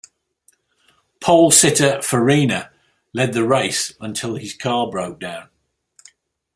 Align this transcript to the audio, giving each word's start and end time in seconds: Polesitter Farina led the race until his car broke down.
Polesitter 1.19 2.03
Farina 2.03 2.71
led 3.13 3.33
the 3.33 3.47
race 3.47 3.93
until 4.01 4.33
his 4.35 4.55
car 4.55 4.89
broke 4.89 5.19
down. 5.19 5.47